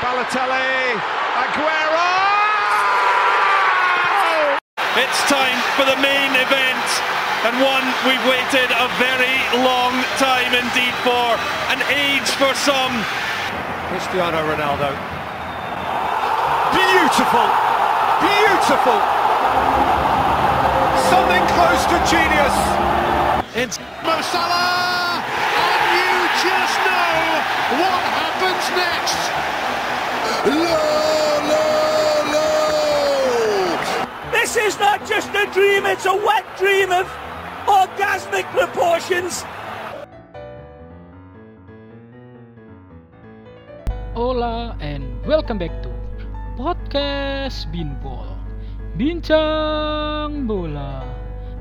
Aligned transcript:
Balotelli, 0.00 0.96
Aguero! 1.36 2.08
It's 4.96 5.20
time 5.28 5.60
for 5.76 5.84
the 5.84 6.00
main 6.00 6.32
event 6.40 6.88
and 7.44 7.56
one 7.60 7.84
we've 8.08 8.24
waited 8.24 8.72
a 8.80 8.88
very 8.96 9.36
long 9.60 9.92
time 10.16 10.56
indeed 10.56 10.96
for, 11.04 11.36
an 11.68 11.84
age 11.92 12.28
for 12.40 12.52
some. 12.56 12.96
Cristiano 13.92 14.40
Ronaldo. 14.40 14.88
Beautiful! 16.72 17.48
Beautiful! 18.24 19.00
Something 21.12 21.44
close 21.52 21.84
to 21.92 21.96
genius! 22.08 22.56
It's 23.52 23.76
Mo 24.00 24.16
Salah, 24.24 25.20
and 25.20 25.82
you 25.92 26.12
just 26.40 26.76
know 26.88 27.84
what 27.84 28.00
happens 28.16 28.64
next. 28.76 29.50
No, 30.20 30.76
no, 31.48 31.64
no! 32.28 32.48
This 34.28 34.52
is 34.60 34.76
not 34.76 35.00
just 35.08 35.32
a 35.32 35.48
dream, 35.56 35.88
it's 35.88 36.04
a 36.04 36.12
wet 36.12 36.44
dream 36.60 36.92
of 36.92 37.08
orgasmic 37.64 38.44
proportions. 38.52 39.48
Hola 44.12 44.76
and 44.84 45.08
welcome 45.24 45.56
back 45.56 45.72
to 45.80 45.88
podcast 46.60 47.72
Binbol 47.72 48.36
Bincang 49.00 50.44
Bola 50.44 51.00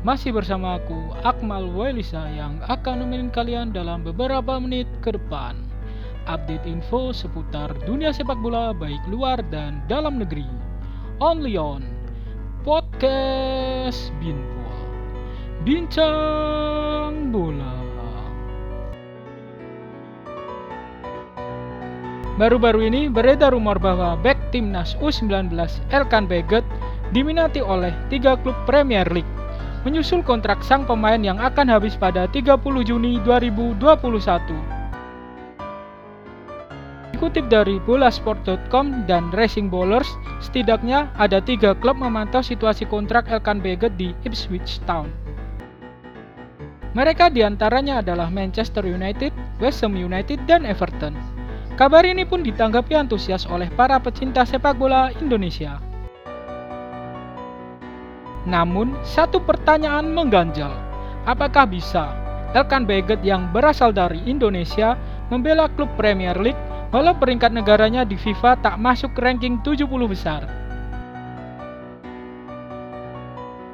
Masih 0.00 0.32
bersama 0.32 0.80
aku 0.80 0.96
Akmal 1.20 1.68
Wailisa 1.68 2.24
yang 2.32 2.64
akan 2.64 3.04
nemenin 3.04 3.28
kalian 3.28 3.76
dalam 3.76 4.00
beberapa 4.00 4.56
menit 4.56 4.88
ke 5.04 5.12
depan 5.12 5.65
Update 6.26 6.66
info 6.66 7.14
seputar 7.14 7.70
dunia 7.86 8.10
sepak 8.10 8.42
bola 8.42 8.74
baik 8.74 8.98
luar 9.06 9.38
dan 9.46 9.78
dalam 9.86 10.18
negeri. 10.18 10.42
Only 11.22 11.54
on 11.54 11.86
podcast 12.66 14.10
Binbol 14.18 14.74
Bincang 15.62 17.30
Bola. 17.30 17.78
Baru-baru 22.36 22.90
ini 22.90 23.06
beredar 23.08 23.54
rumor 23.54 23.78
bahwa 23.78 24.18
back 24.18 24.50
timnas 24.50 24.98
U19 24.98 25.54
Elkan 25.94 26.26
Beget 26.26 26.66
diminati 27.14 27.62
oleh 27.62 27.94
tiga 28.10 28.34
klub 28.42 28.58
Premier 28.66 29.06
League. 29.14 29.30
Menyusul 29.86 30.26
kontrak 30.26 30.60
sang 30.66 30.82
pemain 30.82 31.22
yang 31.22 31.38
akan 31.38 31.70
habis 31.70 31.94
pada 31.94 32.26
30 32.34 32.58
Juni 32.82 33.22
2021. 33.22 34.75
Dikutip 37.16 37.48
dari 37.48 37.80
bolasport.com 37.80 39.08
dan 39.08 39.32
Racing 39.32 39.72
Bowlers, 39.72 40.04
setidaknya 40.36 41.08
ada 41.16 41.40
tiga 41.40 41.72
klub 41.72 41.96
memantau 41.96 42.44
situasi 42.44 42.84
kontrak 42.84 43.24
Elkan 43.32 43.56
Beget 43.56 43.96
di 43.96 44.12
Ipswich 44.28 44.84
Town. 44.84 45.08
Mereka 46.92 47.32
di 47.32 47.40
antaranya 47.40 48.04
adalah 48.04 48.28
Manchester 48.28 48.84
United, 48.84 49.32
West 49.64 49.80
Ham 49.80 49.96
United, 49.96 50.44
dan 50.44 50.68
Everton. 50.68 51.16
Kabar 51.80 52.04
ini 52.04 52.28
pun 52.28 52.44
ditanggapi 52.44 52.92
antusias 52.92 53.48
oleh 53.48 53.72
para 53.72 53.96
pecinta 53.96 54.44
sepak 54.44 54.76
bola 54.76 55.08
Indonesia. 55.16 55.80
Namun, 58.44 58.92
satu 59.08 59.40
pertanyaan 59.40 60.12
mengganjal. 60.12 60.76
Apakah 61.24 61.64
bisa 61.64 62.12
Elkan 62.52 62.84
Beget 62.84 63.24
yang 63.24 63.48
berasal 63.56 63.96
dari 63.96 64.20
Indonesia 64.28 65.00
membela 65.32 65.64
klub 65.72 65.88
Premier 65.96 66.36
League 66.36 66.65
walau 66.94 67.14
peringkat 67.16 67.50
negaranya 67.50 68.06
di 68.06 68.14
FIFA 68.14 68.60
tak 68.62 68.76
masuk 68.78 69.14
ranking 69.18 69.58
70 69.64 69.86
besar? 70.06 70.46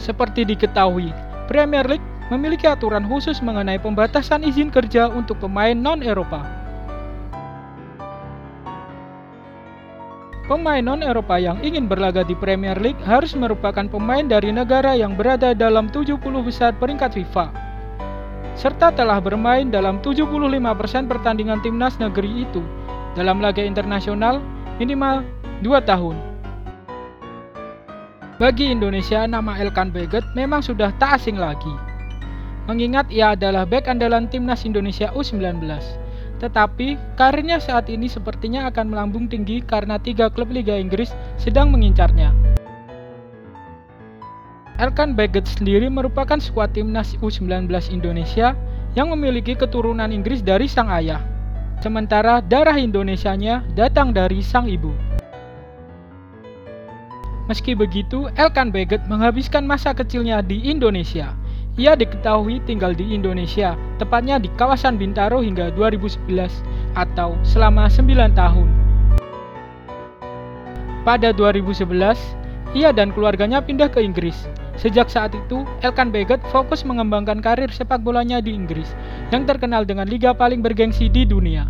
Seperti 0.00 0.44
diketahui, 0.44 1.08
Premier 1.48 1.84
League 1.88 2.04
memiliki 2.28 2.68
aturan 2.68 3.04
khusus 3.08 3.40
mengenai 3.40 3.80
pembatasan 3.80 4.44
izin 4.44 4.68
kerja 4.68 5.08
untuk 5.08 5.40
pemain 5.40 5.76
non-Eropa. 5.76 6.44
Pemain 10.44 10.84
non-Eropa 10.84 11.40
yang 11.40 11.56
ingin 11.64 11.88
berlaga 11.88 12.20
di 12.20 12.36
Premier 12.36 12.76
League 12.76 13.00
harus 13.00 13.32
merupakan 13.32 13.88
pemain 13.88 14.28
dari 14.28 14.52
negara 14.52 14.92
yang 14.92 15.16
berada 15.16 15.56
dalam 15.56 15.88
70 15.88 16.20
besar 16.44 16.76
peringkat 16.76 17.16
FIFA, 17.16 17.48
serta 18.52 18.92
telah 18.92 19.24
bermain 19.24 19.72
dalam 19.72 20.04
75% 20.04 21.08
pertandingan 21.08 21.64
timnas 21.64 21.96
negeri 21.96 22.44
itu 22.44 22.60
dalam 23.14 23.38
laga 23.38 23.62
internasional 23.62 24.42
minimal 24.78 25.22
2 25.62 25.70
tahun. 25.86 26.18
Bagi 28.42 28.74
Indonesia, 28.74 29.22
nama 29.30 29.54
Elkan 29.62 29.94
Beget 29.94 30.26
memang 30.34 30.58
sudah 30.58 30.90
tak 30.98 31.22
asing 31.22 31.38
lagi, 31.38 31.70
mengingat 32.66 33.06
ia 33.14 33.38
adalah 33.38 33.62
bek 33.62 33.86
andalan 33.86 34.26
timnas 34.26 34.66
Indonesia 34.66 35.14
U19. 35.14 35.62
Tetapi 36.42 36.98
karirnya 37.14 37.62
saat 37.62 37.86
ini 37.86 38.10
sepertinya 38.10 38.66
akan 38.68 38.90
melambung 38.90 39.30
tinggi 39.30 39.62
karena 39.62 40.02
tiga 40.02 40.28
klub 40.28 40.50
Liga 40.50 40.74
Inggris 40.74 41.14
sedang 41.38 41.70
mengincarnya. 41.70 42.34
Elkan 44.82 45.14
Beget 45.14 45.46
sendiri 45.46 45.86
merupakan 45.86 46.42
skuad 46.42 46.74
timnas 46.74 47.14
U19 47.22 47.70
Indonesia 47.94 48.58
yang 48.98 49.14
memiliki 49.14 49.54
keturunan 49.54 50.10
Inggris 50.10 50.42
dari 50.42 50.66
sang 50.66 50.90
ayah. 50.90 51.33
Sementara 51.84 52.40
darah 52.40 52.80
Indonesianya 52.80 53.60
datang 53.76 54.16
dari 54.16 54.40
sang 54.40 54.64
ibu. 54.64 54.88
Meski 57.44 57.76
begitu, 57.76 58.32
Elkan 58.40 58.72
Beget 58.72 59.04
menghabiskan 59.04 59.68
masa 59.68 59.92
kecilnya 59.92 60.40
di 60.40 60.64
Indonesia. 60.64 61.36
Ia 61.76 61.92
diketahui 61.92 62.64
tinggal 62.64 62.96
di 62.96 63.12
Indonesia, 63.12 63.76
tepatnya 64.00 64.40
di 64.40 64.48
kawasan 64.56 64.96
Bintaro 64.96 65.44
hingga 65.44 65.76
2011 65.76 66.64
atau 66.96 67.36
selama 67.44 67.84
9 67.92 68.32
tahun. 68.32 68.68
Pada 71.04 71.36
2011, 71.36 72.16
ia 72.72 72.96
dan 72.96 73.12
keluarganya 73.12 73.60
pindah 73.60 73.92
ke 73.92 74.00
Inggris. 74.00 74.48
Sejak 74.80 75.12
saat 75.12 75.36
itu, 75.36 75.68
Elkan 75.84 76.08
Beget 76.08 76.40
fokus 76.48 76.80
mengembangkan 76.80 77.44
karir 77.44 77.68
sepak 77.68 78.00
bolanya 78.00 78.40
di 78.40 78.56
Inggris, 78.56 78.96
yang 79.34 79.50
terkenal 79.50 79.82
dengan 79.82 80.06
liga 80.06 80.30
paling 80.30 80.62
bergengsi 80.62 81.10
di 81.10 81.26
dunia. 81.26 81.66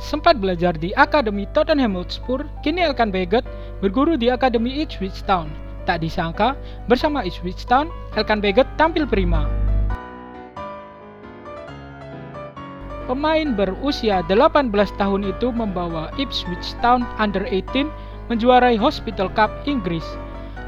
Sempat 0.00 0.40
belajar 0.40 0.72
di 0.72 0.96
Akademi 0.96 1.44
Tottenham 1.52 2.00
Hotspur, 2.00 2.48
kini 2.64 2.80
Elkan 2.80 3.12
Beget 3.12 3.44
berguru 3.84 4.16
di 4.16 4.32
Akademi 4.32 4.80
Ipswich 4.80 5.20
Town. 5.28 5.52
Tak 5.84 6.00
disangka, 6.00 6.56
bersama 6.88 7.20
Ipswich 7.28 7.68
Town, 7.68 7.92
Elkan 8.16 8.40
Beget 8.40 8.64
tampil 8.80 9.04
prima. 9.04 9.44
Pemain 13.04 13.52
berusia 13.52 14.24
18 14.24 14.72
tahun 14.96 15.28
itu 15.28 15.52
membawa 15.52 16.08
Ipswich 16.16 16.72
Town 16.80 17.04
Under 17.20 17.44
18 17.44 17.84
menjuarai 18.32 18.80
Hospital 18.80 19.28
Cup 19.36 19.52
Inggris. 19.68 20.06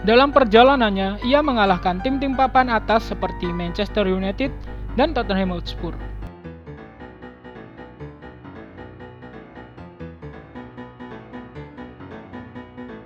Dalam 0.02 0.34
perjalanannya, 0.34 1.22
ia 1.22 1.38
mengalahkan 1.46 2.02
tim-tim 2.02 2.34
papan 2.34 2.74
atas 2.74 3.14
seperti 3.14 3.46
Manchester 3.54 4.02
United 4.10 4.50
dan 4.98 5.14
Tottenham 5.14 5.54
Hotspur. 5.54 5.94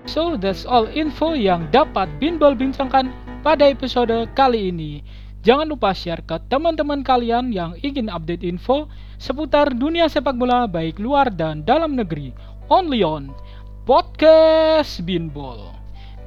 So 0.09 0.41
that's 0.41 0.65
all 0.65 0.89
info 0.89 1.37
yang 1.37 1.69
dapat 1.69 2.09
Binbol 2.17 2.57
bincangkan 2.57 3.13
pada 3.45 3.69
episode 3.69 4.33
kali 4.33 4.73
ini. 4.73 5.05
Jangan 5.45 5.69
lupa 5.69 5.93
share 5.93 6.25
ke 6.25 6.41
teman-teman 6.49 7.05
kalian 7.05 7.53
yang 7.53 7.77
ingin 7.85 8.09
update 8.09 8.41
info 8.41 8.89
seputar 9.21 9.77
dunia 9.77 10.09
sepak 10.09 10.33
bola 10.33 10.65
baik 10.65 10.97
luar 10.97 11.29
dan 11.29 11.61
dalam 11.61 11.93
negeri. 11.93 12.33
Only 12.73 13.05
on 13.05 13.37
Podcast 13.85 15.05
Binbol. 15.05 15.76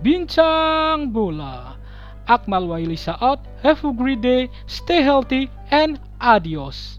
Bincang 0.04 1.12
bola. 1.12 1.76
Akmal 2.28 2.68
Wailisa 2.68 3.18
out. 3.22 3.40
Have 3.64 3.84
a 3.84 3.92
great 3.92 4.22
day. 4.22 4.50
Stay 4.68 5.02
healthy 5.02 5.50
and 5.72 6.00
adios. 6.22 6.99